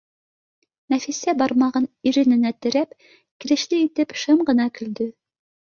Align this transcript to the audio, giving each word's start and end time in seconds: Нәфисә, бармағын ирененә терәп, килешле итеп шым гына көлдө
Нәфисә, 0.93 1.35
бармағын 1.41 1.87
ирененә 2.13 2.55
терәп, 2.67 2.99
килешле 3.45 3.85
итеп 3.89 4.21
шым 4.25 4.47
гына 4.51 4.71
көлдө 4.81 5.11